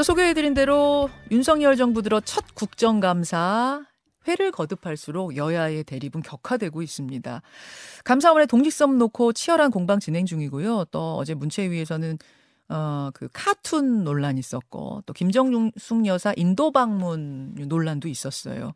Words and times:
앞서 0.00 0.14
소개해드린 0.14 0.54
대로 0.54 1.10
윤석열 1.30 1.76
정부 1.76 2.00
들어 2.00 2.20
첫 2.20 2.54
국정감사 2.54 3.84
회를 4.26 4.50
거듭할수록 4.50 5.36
여야의 5.36 5.84
대립은 5.84 6.22
격화되고 6.22 6.80
있습니다. 6.80 7.42
감사원의 8.04 8.46
독립성 8.46 8.96
놓고 8.96 9.34
치열한 9.34 9.70
공방 9.70 10.00
진행 10.00 10.24
중이고요. 10.24 10.86
또 10.90 11.16
어제 11.16 11.34
문체위에서는 11.34 12.18
어, 12.70 13.10
그 13.12 13.28
카툰 13.34 14.02
논란이 14.02 14.40
있었고 14.40 15.02
또 15.04 15.12
김정숙 15.12 16.06
여사 16.06 16.32
인도 16.34 16.72
방문 16.72 17.54
논란도 17.54 18.08
있었어요. 18.08 18.72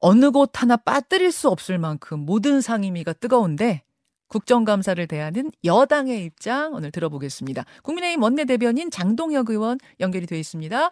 어느 0.00 0.32
곳 0.32 0.60
하나 0.60 0.76
빠뜨릴 0.76 1.30
수 1.30 1.48
없을 1.48 1.78
만큼 1.78 2.26
모든 2.26 2.60
상임위가 2.60 3.12
뜨거운데 3.12 3.84
국정감사를 4.30 5.04
대하는 5.08 5.50
여당의 5.64 6.24
입장 6.24 6.72
오늘 6.72 6.92
들어보겠습니다. 6.92 7.64
국민의힘 7.82 8.22
원내대변인 8.22 8.90
장동혁 8.90 9.50
의원 9.50 9.78
연결이 9.98 10.26
되어 10.26 10.38
있습니다. 10.38 10.90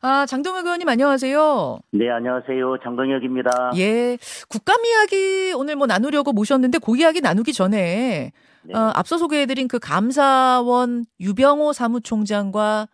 아, 0.00 0.26
장동혁 0.26 0.64
의원님 0.64 0.88
안녕하세요. 0.88 1.78
네, 1.92 2.10
안녕하세요. 2.10 2.78
장동혁입니다. 2.82 3.72
예. 3.76 4.16
국감 4.48 4.84
이야기 4.86 5.52
오늘 5.54 5.76
뭐 5.76 5.86
나누려고 5.86 6.32
모셨는데 6.32 6.78
그 6.78 6.96
이야기 6.96 7.20
나누기 7.20 7.52
전에 7.52 8.32
네. 8.62 8.74
어, 8.74 8.90
앞서 8.94 9.18
소개해드린 9.18 9.68
그 9.68 9.78
감사원 9.78 11.04
유병호 11.20 11.74
사무총장과 11.74 12.88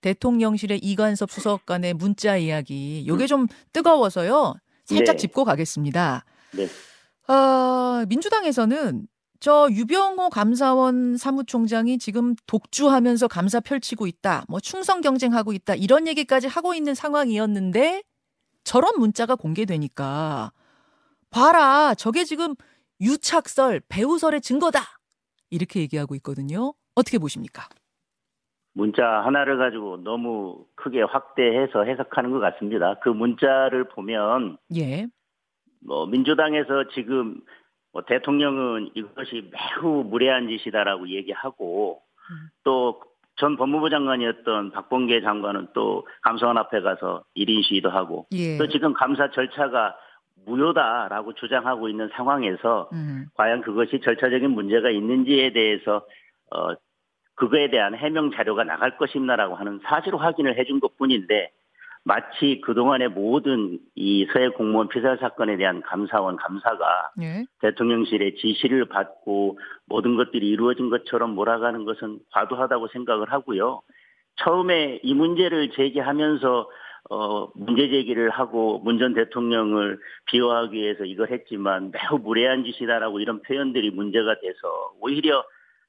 대통령실의 0.00 0.78
이관섭 0.78 1.30
수석 1.30 1.66
간의 1.66 1.94
문자 1.94 2.36
이야기 2.36 3.04
요게 3.06 3.26
좀 3.26 3.48
뜨거워서요. 3.72 4.54
살짝 4.84 5.14
네. 5.14 5.16
짚고 5.16 5.44
가겠습니다. 5.44 6.24
네. 6.52 7.32
어, 7.32 8.04
민주당에서는 8.08 9.06
저 9.40 9.68
유병호 9.70 10.28
감사원 10.28 11.16
사무총장이 11.16 11.96
지금 11.96 12.34
독주하면서 12.46 13.26
감사 13.28 13.58
펼치고 13.58 14.06
있다. 14.06 14.44
뭐 14.50 14.60
충성 14.60 15.00
경쟁하고 15.00 15.54
있다. 15.54 15.74
이런 15.76 16.06
얘기까지 16.06 16.46
하고 16.46 16.74
있는 16.74 16.94
상황이었는데 16.94 18.02
저런 18.64 18.98
문자가 18.98 19.36
공개되니까 19.36 20.52
봐라. 21.30 21.94
저게 21.94 22.24
지금 22.24 22.54
유착설, 23.00 23.80
배우설의 23.88 24.42
증거다. 24.42 24.80
이렇게 25.48 25.80
얘기하고 25.80 26.14
있거든요. 26.16 26.74
어떻게 26.94 27.16
보십니까? 27.16 27.66
문자 28.74 29.04
하나를 29.24 29.56
가지고 29.56 29.96
너무 29.96 30.66
크게 30.74 31.00
확대해서 31.00 31.84
해석하는 31.84 32.30
것 32.30 32.40
같습니다. 32.40 32.98
그 33.02 33.08
문자를 33.08 33.88
보면 33.88 34.58
예. 34.76 35.06
뭐 35.82 36.04
민주당에서 36.04 36.84
지금 36.94 37.40
뭐 37.92 38.02
대통령은 38.02 38.90
이것이 38.94 39.50
매우 39.50 40.04
무례한 40.04 40.48
짓이다라고 40.48 41.08
얘기하고 41.08 42.00
음. 42.30 42.48
또전 42.62 43.56
법무부 43.56 43.90
장관이었던 43.90 44.70
박봉계 44.70 45.22
장관은 45.22 45.68
또 45.72 46.06
감사원 46.22 46.56
앞에 46.58 46.80
가서 46.80 47.24
1인 47.36 47.64
시위도 47.64 47.90
하고 47.90 48.26
예. 48.32 48.56
또 48.58 48.68
지금 48.68 48.92
감사 48.92 49.30
절차가 49.30 49.96
무효다라고 50.46 51.34
주장하고 51.34 51.88
있는 51.88 52.08
상황에서 52.12 52.88
음. 52.92 53.26
과연 53.34 53.62
그것이 53.62 54.00
절차적인 54.00 54.50
문제가 54.50 54.90
있는지에 54.90 55.52
대해서 55.52 56.06
어 56.50 56.74
그거에 57.34 57.70
대한 57.70 57.94
해명 57.94 58.30
자료가 58.30 58.64
나갈 58.64 58.96
것입니다라고 58.96 59.56
하는 59.56 59.80
사실 59.84 60.14
확인을 60.14 60.58
해준 60.58 60.78
것뿐인데 60.78 61.50
마치 62.04 62.60
그동안의 62.62 63.08
모든 63.10 63.78
이 63.94 64.26
서해 64.32 64.48
공무원 64.48 64.88
피살 64.88 65.18
사건에 65.18 65.56
대한 65.56 65.82
감사원 65.82 66.36
감사가 66.36 67.10
예. 67.20 67.44
대통령실의 67.60 68.36
지시를 68.36 68.86
받고 68.86 69.58
모든 69.86 70.16
것들이 70.16 70.48
이루어진 70.48 70.88
것처럼 70.88 71.34
몰아가는 71.34 71.84
것은 71.84 72.20
과도하다고 72.32 72.88
생각을 72.88 73.30
하고요. 73.32 73.82
처음에 74.36 75.00
이 75.02 75.14
문제를 75.14 75.70
제기하면서 75.72 76.70
어, 77.10 77.48
문제 77.54 77.88
제기를 77.88 78.30
하고 78.30 78.78
문 78.78 78.98
전 78.98 79.14
대통령을 79.14 79.98
비호하기 80.26 80.76
위해서 80.76 81.04
이걸 81.04 81.30
했지만 81.30 81.90
매우 81.90 82.18
무례한 82.18 82.64
짓이다라고 82.64 83.20
이런 83.20 83.42
표현들이 83.42 83.90
문제가 83.90 84.38
돼서 84.40 84.92
오히려 85.00 85.42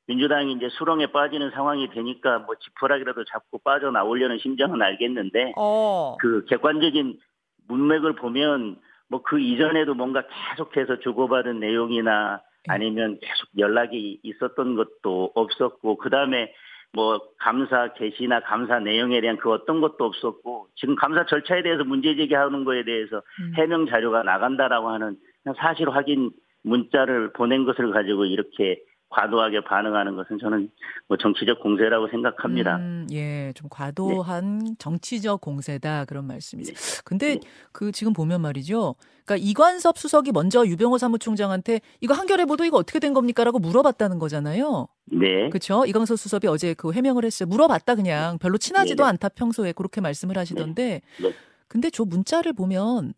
민주당이 0.08 0.54
이제 0.54 0.68
수렁에 0.70 1.08
빠지는 1.08 1.52
상황이 1.52 1.90
되니까 1.90 2.40
뭐 2.40 2.56
지푸라기라도 2.56 3.24
잡고 3.26 3.60
빠져나오려는 3.60 4.40
심정은 4.40 4.82
알겠는데 4.82 5.54
어. 5.58 6.18
그 6.20 6.46
객관적인 6.46 7.20
문맥을 7.68 8.16
보면 8.16 8.78
뭐 9.12 9.22
그 9.24 9.40
이전에도 9.40 9.94
뭔가 9.94 10.24
계속해서 10.50 11.00
주고받은 11.00 11.60
내용이나 11.60 12.42
예. 12.70 12.74
아니면 12.74 13.20
계속 13.22 13.50
연락이 13.58 14.20
있었던 14.24 14.76
것도 14.76 15.32
없었고 15.36 15.98
그다음에 15.98 16.54
뭐 16.94 17.20
감사 17.38 17.94
개시나 17.94 18.42
감사 18.42 18.80
내용에 18.80 19.22
대한 19.22 19.38
그 19.38 19.52
어떤 19.52 19.82
것도 19.82 20.06
없었고 20.06 20.68
지금 20.76 20.96
감사 20.96 21.26
절차에 21.26 21.62
대해서 21.64 21.84
문제 21.84 22.16
제기하는 22.16 22.64
거에 22.64 22.84
대해서 22.84 23.22
음. 23.42 23.54
해명 23.56 23.86
자료가 23.86 24.24
나간다라고 24.24 24.90
하는 24.90 25.18
사실 25.58 25.90
확인 25.90 26.32
문자를 26.64 27.34
보낸 27.34 27.66
것을 27.66 27.92
가지고 27.92 28.26
이렇게 28.26 28.82
과도하게 29.12 29.64
반응하는 29.66 30.16
것은 30.16 30.40
저는 30.40 30.72
뭐 31.08 31.18
정치적 31.18 31.60
공세라고 31.60 32.08
생각합니다. 32.08 32.78
음, 32.78 33.08
예, 33.12 33.52
좀 33.56 33.68
과도한 33.70 34.60
네. 34.60 34.76
정치적 34.80 35.42
공세다 35.42 36.06
그런 36.06 36.26
말씀이세요. 36.26 36.76
네. 36.76 37.02
근데 37.04 37.36
네. 37.36 37.40
그 37.74 37.92
지금 37.92 38.14
보면 38.14 38.42
말이죠. 38.42 38.96
그러니까 39.26 39.46
이관섭 39.46 39.98
수석이 39.98 40.32
먼저 40.32 40.66
유병호 40.66 40.98
사무총장한테 40.98 41.82
이거 42.00 42.14
한겨레 42.14 42.46
보도 42.46 42.64
이거 42.64 42.78
어떻게 42.78 43.00
된 43.00 43.14
겁니까라고 43.14 43.60
물어봤다는 43.60 44.18
거잖아요. 44.18 44.88
네. 45.06 45.50
그렇죠. 45.50 45.86
이광섭 45.86 46.18
수석이 46.18 46.48
어제 46.48 46.74
그 46.74 46.94
해명을 46.94 47.26
했어요. 47.26 47.48
물어봤다 47.48 47.96
그냥 47.96 48.38
별로 48.40 48.58
친하지도 48.58 49.04
네, 49.04 49.08
네. 49.08 49.10
않다 49.10 49.30
평소에 49.30 49.74
그렇게 49.74 50.00
말씀을 50.00 50.38
하시던데. 50.38 51.02
네. 51.22 51.34
근데 51.68 51.90
저 51.90 52.06
문자를 52.06 52.54
보면 52.54 53.14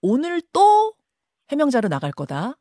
오늘 0.00 0.40
또 0.52 0.94
해명자로 1.50 1.88
나갈 1.88 2.12
거다. 2.12 2.56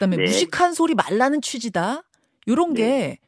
그다음에 0.00 0.16
네. 0.16 0.22
무식한 0.24 0.72
소리 0.72 0.94
말라는 0.94 1.42
취지다. 1.42 2.02
요런 2.48 2.72
네. 2.74 2.80
게 2.82 3.18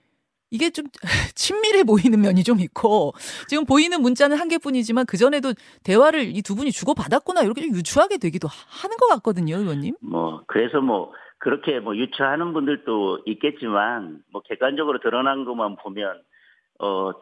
이게 0.50 0.70
좀 0.70 0.86
친밀해 1.34 1.84
보이는 1.84 2.18
면이 2.20 2.42
좀 2.44 2.60
있고 2.60 3.12
지금 3.48 3.64
보이는 3.64 4.00
문자는 4.00 4.36
한 4.38 4.48
개뿐이지만 4.48 5.06
그 5.06 5.16
전에도 5.18 5.52
대화를 5.84 6.34
이 6.36 6.42
두 6.42 6.54
분이 6.56 6.72
주고 6.72 6.94
받았구나 6.94 7.42
이렇게 7.42 7.62
좀 7.62 7.74
유추하게 7.76 8.18
되기도 8.18 8.48
하는 8.48 8.96
것 8.96 9.06
같거든요, 9.08 9.56
의원님. 9.58 9.96
뭐 10.00 10.42
그래서 10.46 10.80
뭐 10.80 11.12
그렇게 11.38 11.78
뭐 11.80 11.94
유추하는 11.96 12.52
분들도 12.52 13.20
있겠지만 13.26 14.22
뭐 14.32 14.42
객관적으로 14.42 14.98
드러난 15.00 15.44
것만 15.44 15.76
보면 15.76 16.22
어 16.80 17.12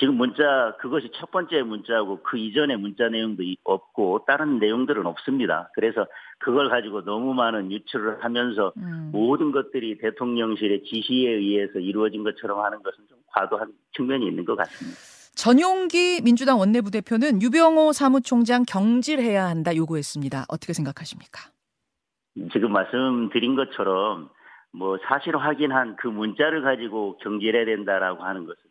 지금 0.00 0.16
문자 0.16 0.74
그것이 0.80 1.10
첫 1.14 1.30
번째 1.30 1.60
문자고 1.60 2.22
그 2.22 2.38
이전의 2.38 2.78
문자 2.78 3.10
내용도 3.10 3.42
없고 3.64 4.24
다른 4.26 4.58
내용들은 4.58 5.04
없습니다. 5.04 5.70
그래서 5.74 6.06
그걸 6.38 6.70
가지고 6.70 7.04
너무 7.04 7.34
많은 7.34 7.70
유출을 7.70 8.24
하면서 8.24 8.72
음. 8.78 9.10
모든 9.12 9.52
것들이 9.52 9.98
대통령실의 9.98 10.84
지시에 10.84 11.32
의해서 11.32 11.78
이루어진 11.78 12.24
것처럼 12.24 12.64
하는 12.64 12.82
것은 12.82 13.04
좀 13.10 13.18
과도한 13.26 13.72
측면이 13.94 14.26
있는 14.26 14.46
것 14.46 14.56
같습니다. 14.56 14.96
전용기 15.34 16.22
민주당 16.24 16.58
원내부대표는 16.58 17.42
유병호 17.42 17.92
사무총장 17.92 18.64
경질해야 18.66 19.44
한다 19.48 19.76
요구했습니다. 19.76 20.46
어떻게 20.48 20.72
생각하십니까? 20.72 21.50
지금 22.54 22.72
말씀드린 22.72 23.54
것처럼 23.54 24.30
뭐 24.72 24.96
사실 25.06 25.36
확인한 25.36 25.96
그 25.96 26.08
문자를 26.08 26.62
가지고 26.62 27.18
경질해야 27.18 27.66
된다라고 27.66 28.24
하는 28.24 28.46
것은 28.46 28.69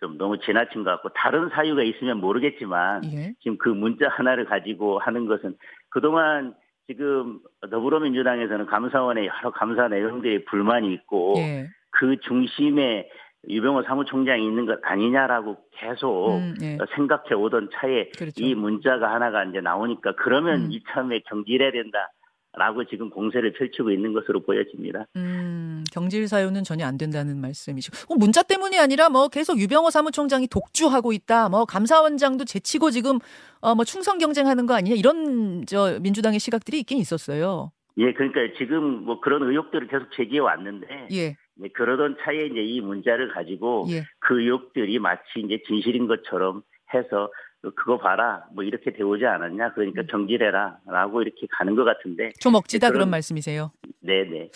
좀 0.00 0.16
너무 0.16 0.38
지나친 0.38 0.82
것 0.82 0.90
같고 0.90 1.10
다른 1.10 1.48
사유가 1.50 1.82
있으면 1.82 2.18
모르겠지만 2.18 3.04
예. 3.12 3.34
지금 3.40 3.58
그 3.58 3.68
문자 3.68 4.08
하나를 4.08 4.46
가지고 4.46 4.98
하는 4.98 5.26
것은 5.26 5.56
그동안 5.90 6.54
지금 6.86 7.38
더불어민주당에서는 7.70 8.66
감사원의 8.66 9.26
여러 9.26 9.50
감사 9.50 9.88
내용들이 9.88 10.46
불만이 10.46 10.92
있고 10.94 11.34
예. 11.36 11.68
그 11.90 12.18
중심에 12.20 13.08
유병호 13.48 13.82
사무총장이 13.84 14.44
있는 14.44 14.66
것 14.66 14.78
아니냐라고 14.82 15.56
계속 15.72 16.36
음, 16.38 16.54
예. 16.62 16.78
생각해 16.94 17.34
오던 17.34 17.70
차에 17.74 18.10
그렇죠. 18.10 18.34
이 18.42 18.54
문자가 18.54 19.12
하나가 19.12 19.44
이제 19.44 19.60
나오니까 19.60 20.14
그러면 20.16 20.64
음. 20.64 20.72
이참에 20.72 21.20
경질해야 21.26 21.72
된다. 21.72 22.10
라고 22.52 22.84
지금 22.84 23.10
공세를 23.10 23.52
펼치고 23.52 23.92
있는 23.92 24.12
것으로 24.12 24.40
보여집니다. 24.40 25.06
음, 25.16 25.84
경질 25.92 26.26
사유는 26.26 26.64
전혀 26.64 26.84
안 26.84 26.98
된다는 26.98 27.40
말씀이시고 27.40 28.12
어, 28.12 28.16
문자 28.16 28.42
때문이 28.42 28.78
아니라 28.78 29.08
뭐 29.08 29.28
계속 29.28 29.58
유병호 29.60 29.90
사무총장이 29.90 30.48
독주하고 30.48 31.12
있다. 31.12 31.48
뭐 31.48 31.64
감사원장도 31.64 32.44
제치고 32.46 32.90
지금 32.90 33.18
어, 33.60 33.74
뭐 33.76 33.84
충성 33.84 34.18
경쟁하는 34.18 34.66
거 34.66 34.74
아니냐 34.74 34.96
이런 34.96 35.64
저 35.66 35.98
민주당의 36.00 36.40
시각들이 36.40 36.80
있긴 36.80 36.98
있었어요. 36.98 37.70
예, 37.98 38.12
그러니까 38.14 38.40
지금 38.58 39.04
뭐 39.04 39.20
그런 39.20 39.42
의혹들을 39.42 39.86
계속 39.86 40.10
제기해 40.16 40.40
왔는데 40.40 41.08
예. 41.12 41.36
네, 41.54 41.68
그러던 41.68 42.16
차에 42.22 42.46
이제 42.46 42.62
이 42.62 42.80
문자를 42.80 43.32
가지고 43.32 43.86
예. 43.90 44.02
그 44.18 44.40
의혹들이 44.40 44.98
마치 44.98 45.40
이제 45.44 45.62
진실인 45.66 46.08
것처럼 46.08 46.62
해서 46.94 47.30
그거 47.76 47.98
봐라 47.98 48.44
뭐 48.54 48.64
이렇게 48.64 48.92
되오지 48.92 49.26
않았냐 49.26 49.74
그러니까 49.74 50.02
음. 50.02 50.06
경질해라라고 50.10 51.22
이렇게 51.22 51.46
가는 51.50 51.76
것 51.76 51.84
같은데 51.84 52.30
좀 52.40 52.54
억지다 52.54 52.88
그런, 52.88 53.00
그런 53.00 53.10
말씀이세요? 53.10 53.72
네네. 54.00 54.50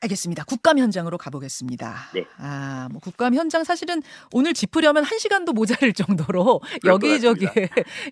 알겠습니다. 0.00 0.44
국감 0.44 0.78
현장으로 0.78 1.18
가보겠습니다. 1.18 1.94
네. 2.14 2.24
아, 2.38 2.88
뭐 2.90 3.00
국감 3.00 3.34
현장 3.34 3.64
사실은 3.64 4.00
오늘 4.32 4.54
짚으려면 4.54 5.04
한 5.04 5.18
시간도 5.18 5.52
모자랄 5.52 5.92
정도로 5.92 6.60
여기저기 6.86 7.46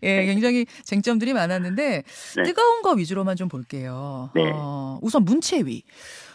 예, 0.02 0.24
굉장히 0.26 0.66
쟁점들이 0.84 1.32
많았는데 1.32 2.02
네. 2.36 2.42
뜨거운 2.42 2.82
거 2.82 2.92
위주로만 2.92 3.36
좀 3.36 3.48
볼게요. 3.48 4.30
네. 4.34 4.50
어, 4.52 4.98
우선 5.00 5.24
문체위. 5.24 5.82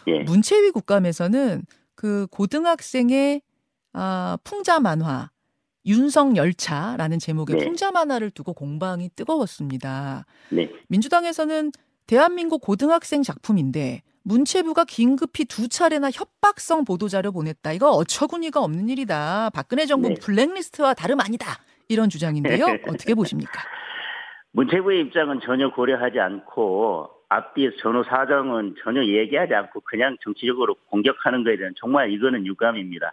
예. 0.06 0.20
문체위 0.20 0.70
국감에서는 0.70 1.64
그 1.94 2.26
고등학생의 2.30 3.42
아, 3.92 4.38
풍자 4.42 4.80
만화 4.80 5.31
윤성 5.86 6.36
열차라는 6.36 7.18
제목의 7.18 7.56
네. 7.56 7.64
풍자 7.64 7.90
만화를 7.90 8.30
두고 8.30 8.52
공방이 8.52 9.08
뜨거웠습니다. 9.14 10.24
네. 10.50 10.70
민주당에서는 10.88 11.72
대한민국 12.06 12.60
고등학생 12.60 13.22
작품인데 13.22 14.02
문체부가 14.24 14.84
긴급히 14.84 15.44
두 15.44 15.68
차례나 15.68 16.10
협박성 16.12 16.84
보도자료 16.84 17.32
보냈다. 17.32 17.72
이거 17.72 17.90
어처구니가 17.90 18.60
없는 18.60 18.88
일이다. 18.88 19.50
박근혜 19.50 19.86
정부 19.86 20.08
네. 20.08 20.14
블랙리스트와 20.14 20.94
다름 20.94 21.20
아니다. 21.20 21.58
이런 21.88 22.08
주장인데요. 22.08 22.66
어떻게 22.88 23.14
보십니까? 23.14 23.62
문체부의 24.52 25.00
입장은 25.02 25.40
전혀 25.44 25.70
고려하지 25.72 26.20
않고 26.20 27.08
앞뒤에서 27.36 27.76
전후 27.78 28.04
사정은 28.04 28.74
전혀 28.82 29.04
얘기하지 29.04 29.54
않고 29.54 29.80
그냥 29.80 30.16
정치적으로 30.20 30.74
공격하는 30.90 31.44
것에 31.44 31.56
대한 31.56 31.72
정말 31.76 32.10
이거는 32.12 32.46
유감입니다. 32.46 33.12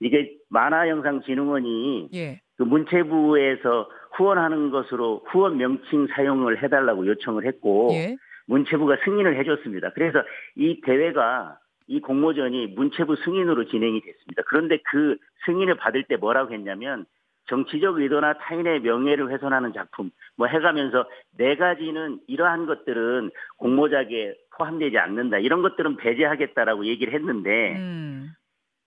이게 0.00 0.36
만화영상진흥원이 0.50 2.10
예. 2.14 2.40
그 2.56 2.62
문체부에서 2.62 3.90
후원하는 4.12 4.70
것으로 4.70 5.24
후원 5.26 5.56
명칭 5.56 6.06
사용을 6.08 6.62
해달라고 6.62 7.06
요청을 7.06 7.46
했고 7.46 7.90
예. 7.92 8.16
문체부가 8.46 8.98
승인을 9.04 9.38
해줬습니다. 9.38 9.90
그래서 9.94 10.22
이 10.56 10.80
대회가 10.82 11.58
이 11.86 12.00
공모전이 12.00 12.68
문체부 12.68 13.16
승인으로 13.24 13.66
진행이 13.66 14.00
됐습니다. 14.00 14.42
그런데 14.46 14.78
그 14.84 15.16
승인을 15.46 15.76
받을 15.76 16.04
때 16.04 16.16
뭐라고 16.16 16.52
했냐면 16.52 17.04
정치적 17.46 17.98
의도나 17.98 18.34
타인의 18.34 18.80
명예를 18.80 19.30
훼손하는 19.30 19.72
작품 19.72 20.10
뭐 20.36 20.46
해가면서 20.46 21.08
네 21.36 21.56
가지는 21.56 22.20
이러한 22.26 22.66
것들은 22.66 23.30
공모작에 23.58 24.34
포함되지 24.56 24.98
않는다. 24.98 25.38
이런 25.38 25.62
것들은 25.62 25.96
배제하겠다라고 25.96 26.86
얘기를 26.86 27.12
했는데 27.12 27.76
음. 27.76 28.30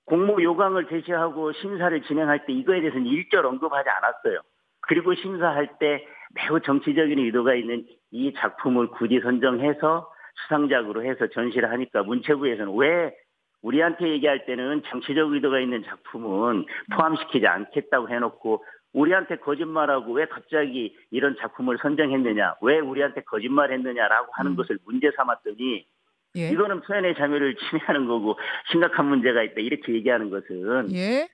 공모 0.06 0.42
요강을 0.42 0.88
제시하고 0.88 1.52
심사를 1.54 2.02
진행할 2.04 2.46
때 2.46 2.54
이거에 2.54 2.80
대해서는 2.80 3.06
일절 3.06 3.46
언급하지 3.46 3.90
않았어요. 3.90 4.40
그리고 4.82 5.14
심사할 5.14 5.78
때 5.80 6.08
매우 6.34 6.60
정치적인 6.62 7.20
의도가 7.20 7.56
있는 7.56 7.86
이 8.12 8.34
작품을 8.34 8.88
굳이 8.88 9.20
선정해서 9.20 10.10
수상작으로 10.44 11.04
해서 11.04 11.28
전시를 11.28 11.70
하니까 11.72 12.04
문체부에서는 12.04 12.76
왜 12.78 13.14
우리한테 13.62 14.10
얘기할 14.10 14.46
때는 14.46 14.84
정치적 14.90 15.34
의도가 15.34 15.60
있는 15.60 15.84
작품은 15.84 16.66
포함시키지 16.94 17.48
않겠다고 17.48 18.10
해놓고 18.10 18.64
우리한테 18.94 19.38
거짓말하고 19.38 20.14
왜 20.14 20.26
갑자기 20.26 20.96
이런 21.12 21.36
작품을 21.40 21.78
선정했느냐, 21.82 22.56
왜 22.62 22.80
우리한테 22.80 23.22
거짓말했느냐라고 23.22 24.32
하는 24.34 24.52
음. 24.52 24.56
것을 24.56 24.80
문제 24.86 25.12
삼았더니 25.16 25.86
예. 26.38 26.50
이거는 26.50 26.82
표현의 26.82 27.16
자유를 27.16 27.56
침해하는 27.56 28.08
거고 28.08 28.38
심각한 28.72 29.06
문제가 29.08 29.44
있다 29.44 29.56
이렇게 29.58 29.94
얘기하는 29.94 30.30
것은 30.30 30.94
예. 30.94 31.28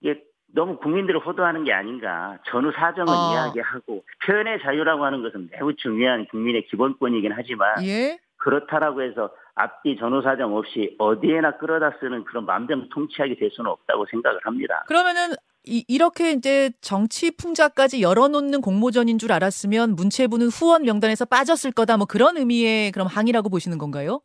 이게 0.00 0.22
너무 0.52 0.78
국민들을 0.78 1.20
호도하는 1.20 1.64
게 1.64 1.72
아닌가. 1.72 2.38
전후 2.46 2.72
사정을 2.72 3.08
아. 3.08 3.32
이야기하고 3.32 4.04
표현의 4.26 4.60
자유라고 4.62 5.04
하는 5.04 5.22
것은 5.22 5.48
매우 5.52 5.74
중요한 5.74 6.26
국민의 6.26 6.66
기본권이긴 6.66 7.32
하지만 7.34 7.84
예? 7.84 8.18
그렇다라고 8.36 9.02
해서 9.02 9.30
앞뒤 9.60 9.96
전후 9.98 10.22
사정 10.22 10.56
없이 10.56 10.96
어디에나 10.98 11.58
끌어다 11.58 11.96
쓰는 12.00 12.24
그런 12.24 12.46
마음대로 12.46 12.88
통치하게 12.88 13.36
될 13.36 13.50
수는 13.50 13.70
없다고 13.70 14.06
생각을 14.10 14.40
합니다. 14.42 14.84
그러면은 14.88 15.34
이, 15.64 15.84
이렇게 15.88 16.32
이제 16.32 16.70
정치 16.80 17.36
풍자까지 17.36 18.00
열어놓는 18.02 18.62
공모전인 18.62 19.18
줄 19.18 19.32
알았으면 19.32 19.94
문체부는 19.94 20.46
후원 20.46 20.82
명단에서 20.84 21.26
빠졌을 21.26 21.70
거다 21.72 21.98
뭐 21.98 22.06
그런 22.06 22.38
의미의 22.38 22.92
그럼 22.92 23.06
항의라고 23.06 23.50
보시는 23.50 23.76
건가요? 23.76 24.20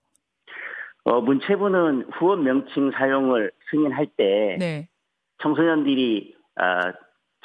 어, 1.04 1.22
문체부는 1.22 2.08
후원 2.14 2.44
명칭 2.44 2.92
사용을 2.92 3.52
승인할 3.70 4.08
때 4.18 4.58
네. 4.60 4.88
청소년들이 5.44 6.36
어, 6.58 6.92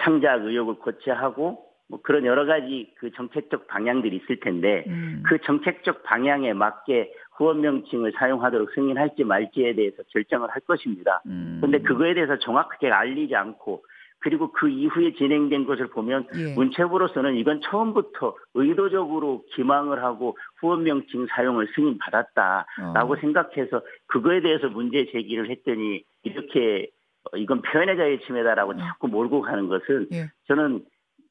창작 0.02 0.44
의욕을 0.44 0.76
고취하고 0.76 1.70
뭐 1.88 2.00
그런 2.02 2.24
여러 2.24 2.46
가지 2.46 2.94
그 2.98 3.10
정책적 3.12 3.66
방향들이 3.66 4.16
있을 4.22 4.38
텐데 4.38 4.84
음. 4.86 5.22
그 5.26 5.38
정책적 5.44 6.04
방향에 6.04 6.52
맞게 6.52 7.12
후원 7.40 7.62
명칭을 7.62 8.12
사용하도록 8.18 8.70
승인할지 8.74 9.24
말지에 9.24 9.74
대해서 9.74 10.02
결정을 10.08 10.50
할 10.50 10.60
것입니다. 10.60 11.22
그런데 11.24 11.78
음. 11.78 11.82
그거에 11.82 12.12
대해서 12.12 12.38
정확하게 12.38 12.90
알리지 12.90 13.34
않고 13.34 13.82
그리고 14.18 14.52
그 14.52 14.68
이후에 14.68 15.14
진행된 15.14 15.64
것을 15.64 15.86
보면 15.88 16.26
예. 16.36 16.52
문체부로서는 16.52 17.36
이건 17.36 17.62
처음부터 17.62 18.36
의도적으로 18.52 19.42
기망을 19.54 20.04
하고 20.04 20.36
후원 20.58 20.82
명칭 20.82 21.26
사용을 21.30 21.68
승인 21.74 21.96
받았다라고 21.96 23.14
어. 23.14 23.16
생각해서 23.18 23.80
그거에 24.08 24.42
대해서 24.42 24.68
문제 24.68 25.06
제기를 25.10 25.48
했더니 25.48 26.04
이렇게 26.22 26.90
이건 27.36 27.62
표현의 27.62 27.96
자유 27.96 28.20
침해다라고 28.26 28.72
음. 28.72 28.78
자꾸 28.80 29.08
몰고 29.08 29.40
가는 29.40 29.66
것은 29.66 30.08
예. 30.12 30.30
저는 30.46 30.84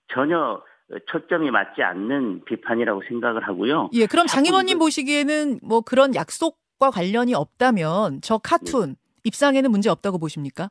전혀 0.07 0.59
초점이 1.07 1.51
맞지 1.51 1.83
않는 1.83 2.45
비판이라고 2.45 3.03
생각을 3.07 3.47
하고요. 3.47 3.89
예, 3.93 4.07
그럼 4.07 4.27
장임원님 4.27 4.79
보시기에는 4.79 5.59
뭐 5.63 5.81
그런 5.81 6.15
약속과 6.15 6.91
관련이 6.91 7.33
없다면 7.35 8.21
저 8.21 8.37
카툰 8.37 8.89
네. 8.89 8.95
입상에는 9.23 9.69
문제 9.69 9.89
없다고 9.89 10.17
보십니까? 10.17 10.69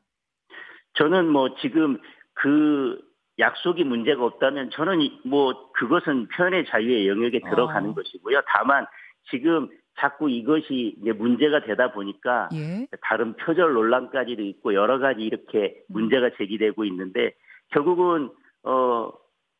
저는 0.95 1.29
뭐 1.29 1.55
지금 1.61 1.99
그 2.33 2.99
약속이 3.37 3.85
문제가 3.85 4.25
없다면 4.25 4.71
저는 4.71 4.99
뭐 5.23 5.71
그것은 5.73 6.27
표현의 6.27 6.65
자유의 6.67 7.07
영역에 7.07 7.39
들어가는 7.39 7.91
어. 7.91 7.93
것이고요. 7.93 8.41
다만 8.47 8.85
지금 9.29 9.69
자꾸 9.97 10.29
이것이 10.29 10.95
이제 11.01 11.11
문제가 11.11 11.61
되다 11.61 11.91
보니까 11.91 12.49
예. 12.53 12.87
다른 13.01 13.35
표절 13.35 13.73
논란까지도 13.73 14.41
있고 14.43 14.73
여러 14.73 14.99
가지 14.99 15.21
이렇게 15.21 15.83
음. 15.89 15.93
문제가 15.93 16.29
제기되고 16.37 16.83
있는데 16.85 17.33
결국은 17.71 18.29
어 18.63 19.11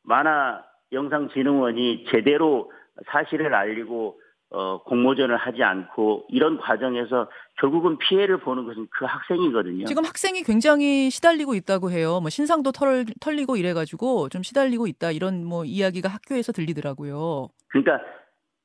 만화 0.04 0.64
영상진흥원이 0.92 2.06
제대로 2.12 2.72
사실을 3.12 3.54
알리고 3.54 4.20
어, 4.52 4.82
공모전을 4.82 5.38
하지 5.38 5.62
않고 5.62 6.26
이런 6.30 6.58
과정에서 6.58 7.30
결국은 7.60 8.00
피해를 8.00 8.40
보는 8.40 8.66
것은 8.66 8.88
그 8.90 9.06
학생이거든요. 9.06 9.86
지금 9.86 10.04
학생이 10.04 10.42
굉장히 10.42 11.12
시달리고 11.12 11.54
있다고 11.54 11.92
해요. 11.92 12.20
뭐 12.20 12.30
신상도 12.32 12.72
털, 12.72 13.06
털리고 13.20 13.58
이래가지고 13.58 14.30
좀 14.30 14.42
시달리고 14.42 14.88
있다 14.88 15.12
이런 15.12 15.46
뭐 15.46 15.66
이야기가 15.66 16.10
학교에서 16.10 16.52
들리더라고요. 16.52 17.50
그러니까 17.68 18.04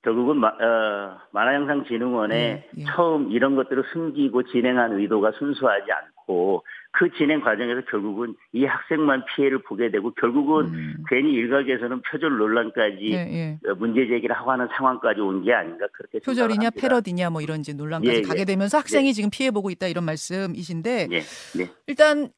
결국은 0.04 0.36
마, 0.36 0.48
어, 0.48 1.18
만화영상진흥원에 1.32 2.34
네, 2.34 2.68
예. 2.78 2.84
처음 2.94 3.32
이런 3.32 3.56
것들을 3.56 3.82
숨기고 3.92 4.44
진행한 4.44 4.92
의도가 4.92 5.32
순수하지 5.38 5.90
않고 5.90 6.62
그 6.92 7.10
진행 7.16 7.40
과정에서 7.40 7.80
결국은 7.90 8.34
이 8.52 8.64
학생만 8.64 9.24
피해를 9.24 9.58
보게 9.62 9.90
되고 9.90 10.12
결국은 10.12 10.66
음. 10.66 11.04
괜히 11.08 11.32
일각에서는 11.32 12.02
표절 12.02 12.36
논란까지 12.36 12.96
네, 13.00 13.58
예. 13.66 13.72
문제 13.72 14.06
제기를 14.06 14.36
하고 14.36 14.52
하는 14.52 14.68
상황까지 14.76 15.20
온 15.20 15.42
게 15.42 15.52
아닌가 15.52 15.86
그렇게 15.92 16.20
표절이냐 16.20 16.70
패러디냐 16.78 17.30
뭐 17.30 17.40
이런 17.40 17.60
이제 17.60 17.72
논란까지 17.72 18.18
예, 18.18 18.22
가게 18.22 18.40
예. 18.40 18.44
되면서 18.44 18.78
학생이 18.78 19.08
네. 19.08 19.12
지금 19.12 19.30
피해 19.30 19.50
보고 19.50 19.70
있다 19.70 19.88
이런 19.88 20.04
말씀이신데 20.04 21.08
네, 21.08 21.20
일단 21.86 22.28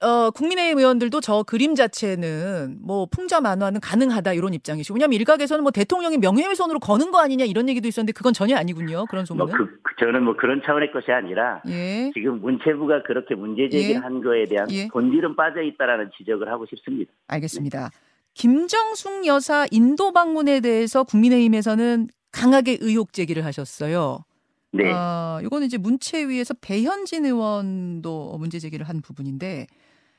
어, 0.00 0.30
국민의힘 0.30 0.78
의원들도 0.78 1.20
저 1.20 1.42
그림 1.44 1.74
자체는 1.74 2.78
뭐 2.82 3.06
풍자 3.06 3.40
만화는 3.40 3.80
가능하다 3.80 4.34
이런 4.34 4.52
입장이시고 4.52 4.96
왜냐하면 4.96 5.14
일각에서는 5.14 5.62
뭐 5.62 5.70
대통령이 5.70 6.18
명예훼손으로 6.18 6.78
거는 6.78 7.10
거 7.10 7.20
아니냐 7.20 7.44
이런 7.44 7.68
얘기도 7.68 7.88
있었는데 7.88 8.12
그건 8.12 8.32
전혀 8.32 8.56
아니군요. 8.56 9.06
그런 9.06 9.24
소문은. 9.24 9.56
뭐 9.56 9.66
그, 9.66 9.80
그 9.82 10.04
저는 10.04 10.24
뭐 10.24 10.36
그런 10.36 10.60
차원의 10.64 10.92
것이 10.92 11.10
아니라 11.10 11.62
예. 11.68 12.10
지금 12.12 12.40
문체부가 12.40 13.02
그렇게 13.04 13.34
문제 13.34 13.68
제기를 13.68 13.94
예. 13.94 13.96
한 13.96 14.22
거에 14.22 14.44
대한 14.44 14.70
예. 14.70 14.88
본질은 14.88 15.36
빠져 15.36 15.62
있다라는 15.62 16.10
지적을 16.18 16.50
하고 16.50 16.66
싶습니다. 16.66 17.12
알겠습니다. 17.28 17.90
네. 17.90 17.98
김정숙 18.34 19.26
여사 19.26 19.66
인도 19.70 20.12
방문에 20.12 20.60
대해서 20.60 21.04
국민의힘에서는 21.04 22.08
강하게 22.32 22.78
의혹 22.80 23.12
제기를 23.12 23.44
하셨어요. 23.44 24.24
네. 24.72 24.92
어, 24.92 25.38
이거는 25.42 25.68
이제 25.68 25.78
문체위에서 25.78 26.54
배현진 26.60 27.24
의원도 27.24 28.36
문제 28.38 28.58
제기를 28.58 28.88
한 28.88 29.00
부분인데 29.00 29.68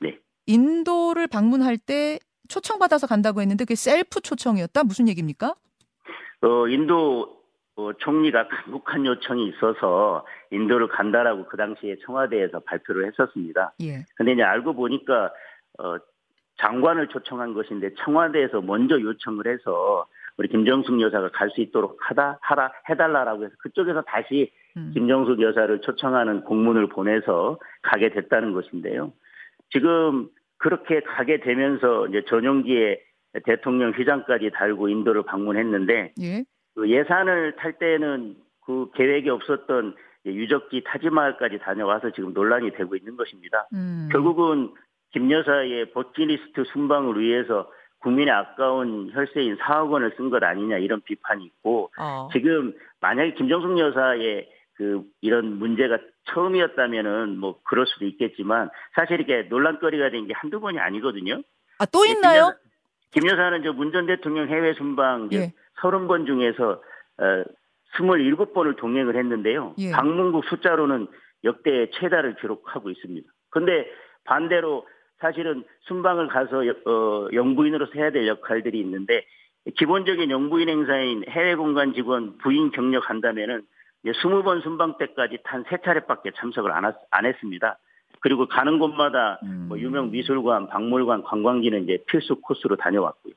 네. 0.00 0.18
인도를 0.46 1.26
방문할 1.26 1.78
때 1.78 2.18
초청받아서 2.48 3.06
간다고 3.06 3.40
했는데 3.40 3.64
그게 3.64 3.74
셀프 3.74 4.20
초청이었다? 4.20 4.84
무슨 4.84 5.08
얘기입니까? 5.08 5.54
어, 6.42 6.68
인도 6.68 7.36
어, 7.76 7.92
총리가 7.94 8.48
간곡한 8.48 9.04
요청이 9.04 9.48
있어서 9.48 10.24
인도를 10.50 10.88
간다라고 10.88 11.46
그 11.46 11.56
당시에 11.56 11.96
청와대에서 12.06 12.60
발표를 12.60 13.06
했었습니다. 13.06 13.74
예. 13.82 14.04
근데 14.16 14.32
이제 14.32 14.42
알고 14.42 14.74
보니까 14.74 15.32
어, 15.78 15.96
장관을 16.58 17.08
초청한 17.08 17.52
것인데 17.52 17.90
청와대에서 17.98 18.62
먼저 18.62 18.98
요청을 18.98 19.46
해서 19.46 20.06
우리 20.38 20.48
김정숙 20.48 21.00
여사가 21.00 21.30
갈 21.30 21.50
수 21.50 21.60
있도록 21.60 21.98
하다 22.00 22.38
하라 22.40 22.72
해달라라고 22.88 23.44
해서 23.44 23.54
그쪽에서 23.58 24.02
다시 24.02 24.52
음. 24.76 24.92
김정숙 24.94 25.40
여사를 25.40 25.80
초청하는 25.80 26.42
공문을 26.42 26.88
보내서 26.88 27.58
가게 27.82 28.10
됐다는 28.10 28.52
것인데요. 28.52 29.12
지금 29.76 30.28
그렇게 30.56 31.00
가게 31.00 31.38
되면서 31.40 32.06
이제 32.06 32.22
전용기에 32.28 33.00
대통령 33.44 33.90
휘장까지 33.90 34.50
달고 34.54 34.88
인도를 34.88 35.22
방문했는데 35.24 36.14
예. 36.22 36.44
그 36.74 36.88
예산을 36.88 37.56
탈 37.56 37.78
때는 37.78 38.36
그 38.64 38.90
계획이 38.94 39.28
없었던 39.28 39.94
유적지 40.24 40.82
타지마을까지 40.86 41.58
다녀와서 41.58 42.10
지금 42.12 42.32
논란이 42.32 42.72
되고 42.72 42.96
있는 42.96 43.16
것입니다. 43.16 43.68
음. 43.74 44.08
결국은 44.10 44.72
김 45.12 45.30
여사의 45.30 45.92
버킷리스트 45.92 46.64
순방을 46.72 47.20
위해서 47.20 47.70
국민의 48.00 48.32
아까운 48.32 49.10
혈세인 49.12 49.56
4억 49.56 49.90
원을 49.90 50.12
쓴 50.16 50.30
것 50.30 50.42
아니냐 50.42 50.78
이런 50.78 51.00
비판이 51.02 51.44
있고 51.44 51.90
어. 51.98 52.28
지금 52.32 52.74
만약에 53.00 53.34
김정숙 53.34 53.78
여사의 53.78 54.48
그 54.76 55.02
이런 55.22 55.58
문제가 55.58 55.98
처음이었다면은 56.26 57.38
뭐 57.38 57.58
그럴 57.64 57.86
수도 57.86 58.04
있겠지만 58.04 58.68
사실 58.94 59.20
이게 59.20 59.42
논란거리가 59.48 60.10
된 60.10 60.26
게 60.26 60.34
한두 60.34 60.60
번이 60.60 60.78
아니거든요. 60.78 61.42
아 61.78 61.86
또 61.86 62.04
있나요? 62.04 62.52
김 63.12 63.26
여사는 63.28 63.62
저 63.62 63.72
문 63.72 63.92
전 63.92 64.06
대통령 64.06 64.48
해외 64.48 64.74
순방 64.74 65.30
예. 65.32 65.52
30번 65.80 66.26
중에서 66.26 66.82
어 67.18 67.44
27번을 67.96 68.76
동행을 68.76 69.16
했는데요. 69.16 69.74
예. 69.78 69.90
방문국 69.92 70.44
숫자로는 70.46 71.06
역대 71.44 71.88
최다를 71.94 72.36
기록하고 72.36 72.90
있습니다. 72.90 73.26
근데 73.50 73.86
반대로 74.24 74.86
사실은 75.18 75.64
순방을 75.82 76.28
가서 76.28 76.62
어, 76.84 77.28
영부인으로서 77.32 77.92
해야 77.94 78.10
될 78.10 78.26
역할들이 78.26 78.78
있는데 78.80 79.24
기본적인 79.76 80.30
영부인 80.30 80.68
행사인 80.68 81.24
해외 81.28 81.54
공간 81.54 81.94
직원 81.94 82.36
부인 82.38 82.70
경력 82.70 83.08
한다면은 83.08 83.62
20번 84.06 84.62
순방 84.62 84.96
때까지 84.98 85.38
단 85.44 85.64
세 85.68 85.78
차례밖에 85.84 86.30
참석을 86.36 86.70
안, 86.72 86.84
안 87.10 87.26
했습니다. 87.26 87.78
그리고 88.20 88.46
가는 88.48 88.78
곳마다 88.78 89.38
음. 89.42 89.66
뭐 89.68 89.78
유명 89.78 90.10
미술관, 90.10 90.68
박물관, 90.68 91.22
관광지는 91.22 91.84
이제 91.84 91.98
필수 92.06 92.40
코스로 92.40 92.76
다녀왔고요. 92.76 93.34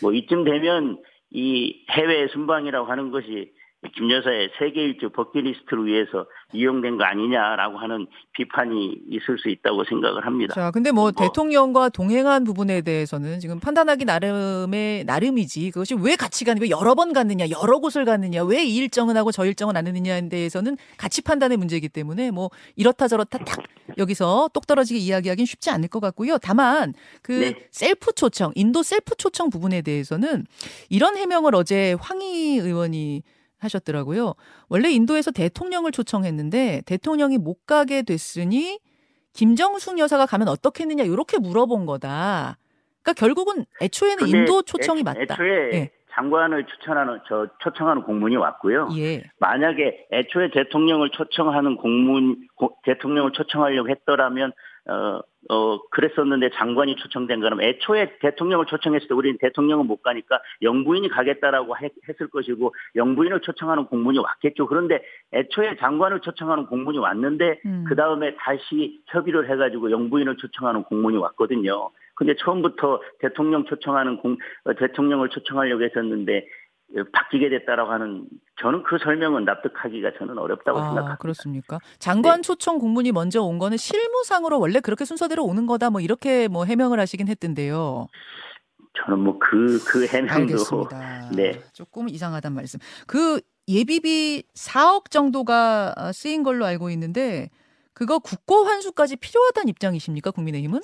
뭐 0.00 0.12
이쯤 0.12 0.44
되면 0.44 0.98
이 1.30 1.84
해외 1.90 2.28
순방이라고 2.28 2.86
하는 2.90 3.10
것이 3.10 3.52
김 3.94 4.10
여사의 4.10 4.50
세계 4.58 4.82
일주 4.82 5.10
버킷리스트를 5.10 5.86
위해서 5.86 6.24
이용된 6.52 6.98
거 6.98 7.04
아니냐라고 7.04 7.78
하는 7.78 8.06
비판이 8.32 9.00
있을 9.10 9.38
수 9.38 9.48
있다고 9.48 9.84
생각을 9.84 10.24
합니다. 10.24 10.54
자, 10.54 10.70
근데 10.70 10.92
뭐, 10.92 11.04
뭐 11.04 11.12
대통령과 11.12 11.88
동행한 11.88 12.44
부분에 12.44 12.82
대해서는 12.82 13.40
지금 13.40 13.58
판단하기 13.58 14.04
나름의 14.04 15.04
나름이지 15.04 15.72
그것이 15.72 15.96
왜 16.00 16.14
같이 16.14 16.44
가는 16.44 16.62
왜 16.62 16.70
여러 16.70 16.94
번 16.94 17.12
갔느냐, 17.12 17.50
여러 17.50 17.78
곳을 17.78 18.04
갔느냐, 18.04 18.44
왜 18.44 18.62
이 18.62 18.76
일정은 18.76 19.16
하고 19.16 19.32
저 19.32 19.44
일정은 19.44 19.76
안 19.76 19.86
했느냐에 19.86 20.28
대해서는 20.28 20.76
가치 20.96 21.20
판단의 21.22 21.56
문제이기 21.58 21.88
때문에 21.88 22.30
뭐 22.30 22.50
이렇다 22.76 23.08
저렇다 23.08 23.38
딱 23.38 23.58
여기서 23.98 24.50
똑 24.54 24.66
떨어지게 24.66 24.98
이야기하기는 25.00 25.44
쉽지 25.44 25.70
않을 25.70 25.88
것 25.88 26.00
같고요. 26.00 26.38
다만 26.38 26.94
그 27.22 27.32
네. 27.32 27.68
셀프 27.70 28.12
초청, 28.12 28.52
인도 28.54 28.82
셀프 28.82 29.16
초청 29.16 29.50
부분에 29.50 29.82
대해서는 29.82 30.46
이런 30.88 31.16
해명을 31.16 31.54
어제 31.54 31.96
황희 32.00 32.58
의원이 32.58 33.22
하셨더라고요. 33.64 34.34
원래 34.68 34.90
인도에서 34.90 35.30
대통령을 35.30 35.92
초청했는데 35.92 36.82
대통령이 36.86 37.38
못 37.38 37.66
가게 37.66 38.02
됐으니 38.02 38.78
김정숙 39.32 39.98
여사가 39.98 40.26
가면 40.26 40.48
어떻겠느냐 40.48 41.04
이렇게 41.04 41.38
물어본 41.38 41.86
거다. 41.86 42.58
그러니까 43.02 43.12
결국은 43.18 43.64
애초에는 43.80 44.28
인도 44.28 44.62
초청이 44.62 45.00
애, 45.00 45.02
맞다. 45.02 45.20
애초에 45.20 45.70
예. 45.72 45.90
장관을 46.14 46.66
추천하는 46.66 47.20
저 47.26 47.48
초청하는 47.60 48.02
공문이 48.02 48.36
왔고요. 48.36 48.90
예. 48.98 49.22
만약에 49.38 50.06
애초에 50.12 50.50
대통령을 50.50 51.10
초청하는 51.10 51.76
공문 51.76 52.48
고, 52.54 52.76
대통령을 52.84 53.32
초청하려고 53.32 53.88
했더라면 53.88 54.52
어, 54.88 55.20
어, 55.48 55.78
그랬었는데 55.90 56.50
장관이 56.54 56.96
초청된 56.96 57.40
거는 57.40 57.60
애초에 57.62 58.18
대통령을 58.20 58.66
초청했을 58.66 59.08
때 59.08 59.14
우리는 59.14 59.38
대통령은 59.38 59.86
못 59.86 60.02
가니까 60.02 60.40
영부인이 60.60 61.08
가겠다라고 61.08 61.76
했, 61.78 61.92
을 62.20 62.28
것이고 62.28 62.74
영부인을 62.96 63.40
초청하는 63.40 63.86
공문이 63.86 64.18
왔겠죠. 64.18 64.66
그런데 64.66 65.02
애초에 65.32 65.76
장관을 65.76 66.20
초청하는 66.20 66.66
공문이 66.66 66.98
왔는데 66.98 67.60
음. 67.64 67.84
그 67.88 67.94
다음에 67.94 68.34
다시 68.36 69.00
협의를 69.06 69.48
해가지고 69.50 69.90
영부인을 69.90 70.36
초청하는 70.36 70.82
공문이 70.84 71.16
왔거든요. 71.16 71.90
근데 72.14 72.34
처음부터 72.36 73.00
대통령 73.20 73.64
초청하는 73.64 74.18
공, 74.18 74.36
어, 74.64 74.74
대통령을 74.74 75.28
초청하려고 75.30 75.82
했었는데 75.82 76.46
바뀌게 77.12 77.48
됐다라고 77.48 77.90
하는 77.90 78.26
저는 78.60 78.82
그 78.82 78.98
설명은 78.98 79.44
납득하기가 79.44 80.12
저는 80.18 80.38
어렵다고 80.38 80.78
아, 80.78 80.84
생각합니다. 80.84 81.16
그렇습니까? 81.16 81.78
장관 81.98 82.36
네. 82.36 82.42
초청 82.42 82.78
공문이 82.78 83.12
먼저 83.12 83.42
온 83.42 83.58
거는 83.58 83.76
실무상으로 83.76 84.60
원래 84.60 84.80
그렇게 84.80 85.04
순서대로 85.04 85.44
오는 85.44 85.66
거다 85.66 85.90
뭐 85.90 86.00
이렇게 86.00 86.48
뭐 86.48 86.64
해명을 86.64 87.00
하시긴 87.00 87.28
했던데요. 87.28 88.08
저는 88.94 89.18
뭐 89.20 89.38
그그 89.38 89.84
그 89.86 90.06
해명도 90.06 90.34
알겠습니다. 90.34 91.30
네. 91.34 91.62
조금 91.72 92.08
이상하단 92.08 92.54
말씀. 92.54 92.78
그 93.06 93.40
예비비 93.68 94.42
4억 94.54 95.10
정도가 95.10 96.12
쓰인 96.12 96.42
걸로 96.42 96.66
알고 96.66 96.90
있는데 96.90 97.48
그거 97.94 98.18
국고 98.18 98.64
환수까지 98.64 99.16
필요하다는 99.16 99.68
입장이십니까? 99.68 100.30
국민의힘은? 100.30 100.80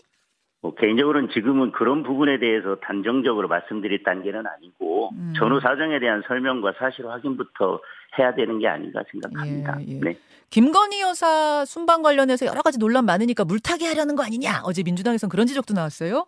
뭐 0.60 0.74
개인적으로는 0.74 1.30
지금은 1.30 1.72
그런 1.72 2.02
부분에 2.02 2.38
대해서 2.38 2.76
단정적으로 2.76 3.46
말씀드릴 3.48 4.02
단계는 4.02 4.44
아니고 4.46 5.10
음. 5.12 5.32
전후 5.36 5.60
사정에 5.60 6.00
대한 6.00 6.22
설명과 6.26 6.74
사실 6.78 7.06
확인부터 7.06 7.80
해야 8.18 8.34
되는 8.34 8.58
게 8.58 8.66
아닌가 8.66 9.02
생각합니다. 9.10 9.76
예, 9.80 9.86
예. 9.88 10.00
네. 10.00 10.18
김건희 10.50 11.00
여사 11.02 11.64
순방 11.64 12.02
관련해서 12.02 12.46
여러 12.46 12.62
가지 12.62 12.78
논란 12.78 13.04
많으니까 13.04 13.44
물타기 13.44 13.86
하려는 13.86 14.16
거 14.16 14.24
아니냐? 14.24 14.62
어제 14.64 14.82
민주당에서는 14.82 15.30
그런 15.30 15.46
지적도 15.46 15.74
나왔어요. 15.74 16.26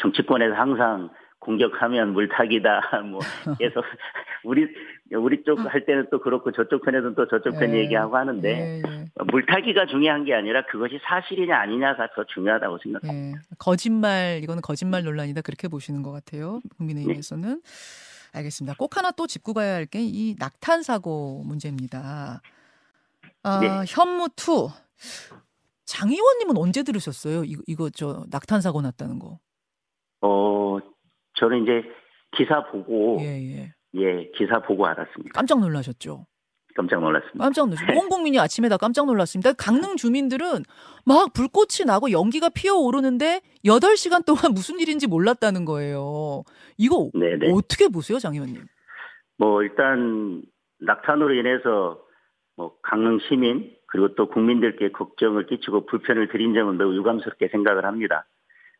정치권에서 0.00 0.54
항상 0.54 1.10
공격하면 1.40 2.12
물타기다. 2.12 3.02
뭐 3.10 3.20
계속 3.58 3.84
우리 4.44 4.66
우리 5.14 5.42
쪽 5.44 5.58
할 5.58 5.84
때는 5.86 6.08
또 6.10 6.20
그렇고 6.20 6.52
저쪽 6.52 6.84
편에서는 6.84 7.14
또 7.14 7.26
저쪽 7.28 7.58
편 7.58 7.70
네. 7.72 7.78
얘기하고 7.80 8.16
하는데 8.16 8.40
네, 8.42 8.82
네. 8.82 9.04
물타기가 9.32 9.86
중요한 9.86 10.24
게 10.24 10.34
아니라 10.34 10.64
그것이 10.66 10.98
사실이냐 11.02 11.56
아니냐가 11.58 12.08
더 12.14 12.24
중요하다고 12.24 12.78
생각합니다. 12.82 13.38
네. 13.38 13.42
거짓말 13.58 14.40
이거는 14.42 14.60
거짓말 14.62 15.04
논란이다 15.04 15.40
그렇게 15.42 15.68
보시는 15.68 16.02
것 16.02 16.10
같아요. 16.12 16.60
국민의힘에서는 16.76 17.62
알겠습니다. 18.34 18.76
꼭 18.78 18.96
하나 18.96 19.10
또 19.12 19.26
짚고 19.26 19.54
가야 19.54 19.74
할 19.74 19.86
게 19.86 20.00
이 20.00 20.36
낙탄 20.38 20.82
사고 20.82 21.42
문제입니다. 21.44 22.42
아, 23.42 23.60
네. 23.60 23.68
현무 23.88 24.28
two 24.36 24.68
장 25.86 26.10
의원님은 26.10 26.58
언제 26.58 26.82
들으셨어요? 26.82 27.44
이거, 27.44 27.62
이거 27.66 27.88
저 27.88 28.26
낙탄 28.30 28.60
사고 28.60 28.82
났다는 28.82 29.18
거? 29.18 29.38
어 30.20 30.78
저는 31.38 31.62
이제 31.62 31.82
기사 32.36 32.62
보고 32.70 33.16
예, 33.20 33.56
예. 33.56 33.72
예 33.94 34.30
기사 34.36 34.60
보고 34.60 34.86
알았습니다. 34.86 35.30
깜짝 35.34 35.60
놀라셨죠? 35.60 36.26
깜짝 36.78 37.00
놀랐습니다. 37.00 37.42
깜짝 37.42 37.64
놀랐습니다. 37.66 37.94
온 37.98 38.08
국민이 38.08 38.38
아침에 38.38 38.68
다 38.68 38.76
깜짝 38.76 39.06
놀랐습니다. 39.06 39.52
강릉 39.54 39.96
주민들은 39.96 40.62
막 41.04 41.32
불꽃이 41.32 41.84
나고 41.86 42.12
연기가 42.12 42.48
피어오르는데 42.48 43.40
8시간 43.64 44.24
동안 44.24 44.52
무슨 44.54 44.78
일인지 44.78 45.08
몰랐다는 45.08 45.64
거예요. 45.64 46.44
이거 46.76 47.10
네네. 47.14 47.52
어떻게 47.52 47.88
보세요, 47.88 48.18
장 48.18 48.34
의원님? 48.34 48.64
뭐 49.38 49.62
일단 49.62 50.42
낙탄으로 50.80 51.34
인해서 51.34 52.00
뭐 52.56 52.76
강릉 52.82 53.18
시민 53.28 53.72
그리고 53.86 54.14
또 54.14 54.28
국민들께 54.28 54.92
걱정을 54.92 55.46
끼치고 55.46 55.86
불편을 55.86 56.28
드린 56.28 56.54
점은 56.54 56.76
매우 56.76 56.94
유감스럽게 56.94 57.48
생각을 57.48 57.86
합니다. 57.86 58.26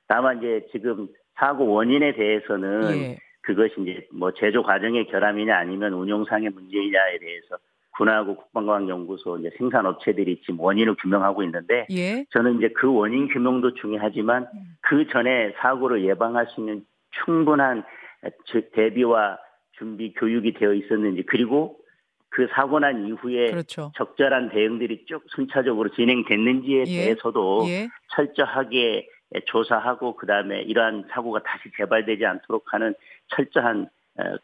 다만 0.06 0.38
이제 0.38 0.66
지금 0.72 1.08
사고 1.38 1.66
원인에 1.66 2.14
대해서는 2.14 2.96
예. 2.96 3.18
그것이 3.48 3.72
이제 3.80 4.06
뭐 4.12 4.30
제조 4.34 4.62
과정의 4.62 5.06
결함이냐 5.06 5.56
아니면 5.56 5.94
운용상의 5.94 6.50
문제이냐에 6.50 7.18
대해서 7.18 7.56
군하고 7.96 8.36
국방과학연구소 8.36 9.38
이제 9.38 9.50
생산 9.56 9.86
업체들이 9.86 10.42
지금 10.42 10.60
원인을 10.60 10.96
규명하고 10.96 11.42
있는데 11.44 11.86
예. 11.90 12.26
저는 12.28 12.58
이제 12.58 12.68
그 12.76 12.92
원인 12.92 13.26
규명도 13.26 13.72
중요하지만 13.72 14.46
그 14.82 15.08
전에 15.08 15.54
사고를 15.60 16.04
예방할 16.04 16.46
수 16.48 16.60
있는 16.60 16.84
충분한 17.24 17.84
대비와 18.74 19.38
준비 19.78 20.12
교육이 20.12 20.52
되어 20.52 20.74
있었는지 20.74 21.22
그리고 21.22 21.78
그 22.28 22.48
사고 22.52 22.78
난 22.78 23.06
이후에 23.06 23.50
그렇죠. 23.50 23.92
적절한 23.96 24.50
대응들이 24.50 25.06
쭉 25.06 25.24
순차적으로 25.34 25.88
진행됐는지에 25.88 26.80
예. 26.80 26.84
대해서도 26.84 27.64
예. 27.68 27.88
철저하게 28.14 29.08
조사하고 29.46 30.16
그다음에 30.16 30.62
이러한 30.62 31.04
사고가 31.12 31.40
다시 31.42 31.70
재발되지 31.76 32.24
않도록 32.24 32.64
하는 32.72 32.94
철저한 33.34 33.88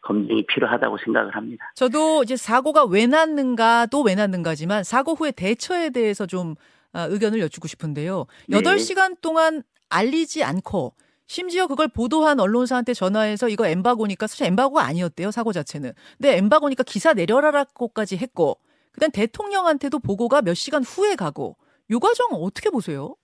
검증이 0.02 0.46
필요하다고 0.46 0.98
생각을 0.98 1.34
합니다. 1.34 1.72
저도 1.74 2.22
이제 2.22 2.36
사고가 2.36 2.84
왜 2.84 3.06
났는가도 3.06 4.02
왜 4.02 4.14
났는가지만 4.14 4.84
사고 4.84 5.14
후에 5.14 5.32
대처에 5.32 5.90
대해서 5.90 6.26
좀 6.26 6.54
아, 6.92 7.06
의견을 7.10 7.40
여쭙고 7.40 7.66
싶은데요. 7.66 8.26
네. 8.46 8.60
8시간 8.60 9.20
동안 9.20 9.64
알리지 9.88 10.44
않고 10.44 10.94
심지어 11.26 11.66
그걸 11.66 11.88
보도한 11.88 12.38
언론사한테 12.38 12.94
전화해서 12.94 13.48
이거 13.48 13.66
엠바고니까 13.66 14.26
사실 14.26 14.46
엠바고가 14.46 14.84
아니었대요 14.84 15.30
사고 15.30 15.52
자체는. 15.52 15.92
근데 16.18 16.36
엠바고니까 16.36 16.84
기사 16.84 17.12
내려라라고까지 17.12 18.16
했고 18.16 18.58
그다음 18.92 19.10
대통령한테도 19.10 19.98
보고가 19.98 20.42
몇 20.42 20.54
시간 20.54 20.84
후에 20.84 21.16
가고 21.16 21.56
요 21.90 21.98
과정 21.98 22.28
어떻게 22.32 22.70
보세요? 22.70 23.16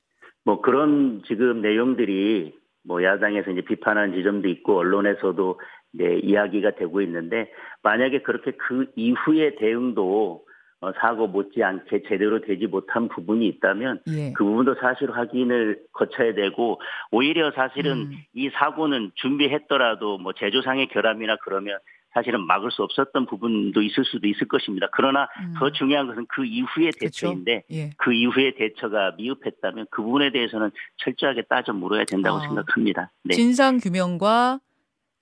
뭐 0.45 0.61
그런 0.61 1.23
지금 1.27 1.61
내용들이 1.61 2.55
뭐 2.85 3.03
야당에서 3.03 3.51
이제 3.51 3.61
비판하는 3.61 4.15
지점도 4.15 4.49
있고 4.49 4.79
언론에서도 4.79 5.61
이제 5.95 6.21
이야기가 6.23 6.77
되고 6.77 7.01
있는데 7.03 7.51
만약에 7.83 8.23
그렇게 8.23 8.53
그 8.53 8.87
이후의 8.97 9.57
대응도 9.57 10.45
어, 10.83 10.93
사고 10.99 11.27
못지않게 11.27 12.05
제대로 12.09 12.41
되지 12.41 12.67
못한 12.67 13.09
부분이 13.09 13.47
있다면 13.49 14.01
예. 14.09 14.33
그 14.33 14.45
부분도 14.45 14.77
사실 14.77 15.11
확인을 15.11 15.79
거쳐야 15.93 16.33
되고 16.33 16.81
오히려 17.11 17.51
사실은 17.51 17.93
음. 17.93 18.13
이 18.33 18.49
사고는 18.49 19.11
준비했더라도 19.17 20.17
뭐 20.17 20.33
제조상의 20.33 20.89
결함이나 20.89 21.37
그러면 21.45 21.79
사실은 22.13 22.47
막을 22.47 22.71
수 22.71 22.83
없었던 22.83 23.27
부분도 23.27 23.83
있을 23.83 24.05
수도 24.05 24.27
있을 24.27 24.49
것입니다. 24.49 24.89
그러나 24.93 25.29
음. 25.41 25.55
더 25.59 25.71
중요한 25.71 26.07
것은 26.07 26.27
그 26.29 26.45
이후의 26.45 26.93
대처인데 26.99 27.65
예. 27.71 27.91
그 27.99 28.13
이후의 28.13 28.57
대처가 28.57 29.13
미흡했다면 29.17 29.87
그 29.91 30.03
부분에 30.03 30.33
대해서는 30.33 30.71
철저하게 30.99 31.43
따져 31.43 31.73
물어야 31.73 32.05
된다고 32.05 32.39
아. 32.39 32.41
생각합니다. 32.41 33.11
네. 33.23 33.35
진상 33.35 33.79
규명과 33.79 34.61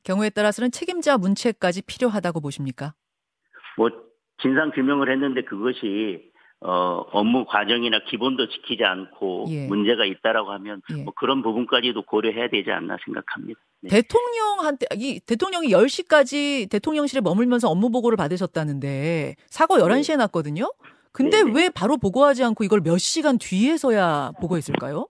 경우에 0.04 0.30
따라서는 0.30 0.70
책임자 0.70 1.18
문책까지 1.18 1.82
필요하다고 1.82 2.40
보십니까? 2.40 2.94
뭐 3.76 3.90
진상 4.40 4.70
규명을 4.70 5.12
했는데 5.12 5.42
그것이 5.42 6.30
어, 6.60 7.04
업무 7.12 7.44
과정이나 7.46 8.00
기본도 8.08 8.48
지키지 8.48 8.82
않고 8.84 9.46
예. 9.50 9.66
문제가 9.68 10.04
있다라고 10.04 10.50
하면 10.52 10.82
예. 10.96 11.04
뭐 11.04 11.12
그런 11.16 11.42
부분까지도 11.42 12.02
고려해야 12.02 12.48
되지 12.48 12.70
않나 12.72 12.96
생각합니다. 13.04 13.60
네. 13.80 13.90
대통령한테 13.90 14.86
이 14.96 15.20
대통령이 15.20 15.68
10시까지 15.68 16.68
대통령실에 16.68 17.20
머물면서 17.20 17.68
업무 17.68 17.90
보고를 17.90 18.16
받으셨다는데 18.16 19.36
사고 19.46 19.76
11시에 19.76 20.16
났거든요. 20.16 20.72
근데 21.12 21.42
네네. 21.44 21.52
왜 21.54 21.68
바로 21.70 21.96
보고하지 21.96 22.42
않고 22.42 22.64
이걸 22.64 22.80
몇 22.80 22.98
시간 22.98 23.38
뒤에서야 23.38 24.32
보고했을까요? 24.40 25.06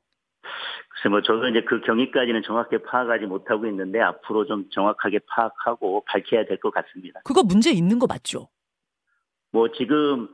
글쎄 0.90 1.08
뭐 1.08 1.22
저도 1.22 1.48
이제 1.48 1.62
그 1.66 1.80
경위까지는 1.80 2.42
정확하게 2.42 2.82
파악하지 2.82 3.24
못하고 3.24 3.66
있는데 3.68 4.00
앞으로 4.00 4.44
좀 4.46 4.68
정확하게 4.70 5.20
파악하고 5.28 6.04
밝혀야 6.06 6.44
될 6.44 6.58
것 6.60 6.72
같습니다. 6.74 7.20
그거 7.24 7.42
문제 7.42 7.70
있는 7.70 7.98
거 7.98 8.06
맞죠? 8.06 8.48
뭐 9.50 9.68
지금 9.72 10.28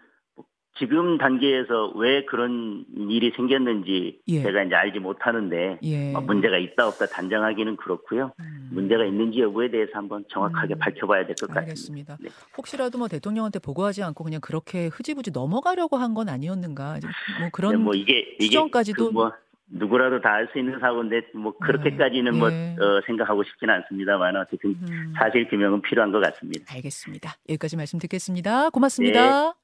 지금 0.76 1.19
단계에서 1.19 1.93
왜 1.95 2.25
그런 2.25 2.85
일이 3.09 3.33
생겼는지 3.37 4.21
예. 4.26 4.43
제가 4.43 4.64
이제 4.64 4.75
알지 4.75 4.99
못하는데 4.99 5.78
예. 5.83 6.12
뭐 6.12 6.21
문제가 6.23 6.59
있다 6.59 6.88
없다 6.88 7.07
단정하기는 7.07 7.76
그렇고요. 7.76 8.33
음. 8.40 8.71
문제가 8.73 9.04
있는지 9.04 9.40
여부에 9.40 9.71
대해서 9.71 9.93
한번 9.95 10.25
정확하게 10.31 10.75
음. 10.75 10.78
밝혀봐야 10.81 11.26
될 11.26 11.37
것 11.37 11.49
같습니다. 11.52 12.16
네. 12.21 12.28
혹시라도 12.57 12.99
뭐 12.99 13.07
대통령한테 13.09 13.61
보고하지 13.61 14.02
않고 14.02 14.25
그냥 14.25 14.40
그렇게 14.40 14.87
흐지부지 14.88 15.31
넘어가려고 15.33 15.97
한 15.97 16.14
건 16.14 16.28
아니었는가? 16.28 16.99
뭐 17.40 17.49
그런 17.52 17.73
네, 17.73 17.78
뭐 17.78 17.95
이게 17.95 18.37
추정까지도 18.40 19.07
그 19.07 19.12
뭐 19.12 19.33
누구라도 19.66 20.21
다알수 20.21 20.59
있는 20.59 20.78
사고인데 20.78 21.23
뭐 21.35 21.57
그렇게까지는 21.59 22.37
뭐, 22.37 22.52
예. 22.52 22.75
뭐 22.78 22.87
어, 22.87 23.00
생각하고 23.07 23.43
싶지는 23.45 23.75
않습니다만 23.75 24.37
어쨌든 24.37 24.71
음. 24.83 25.12
사실 25.19 25.49
규명은 25.49 25.83
필요한 25.83 26.12
것 26.12 26.21
같습니다. 26.21 26.73
알겠습니다. 26.75 27.35
여기까지 27.49 27.76
말씀 27.76 27.99
듣겠습니다. 27.99 28.71
고맙습니다. 28.71 29.63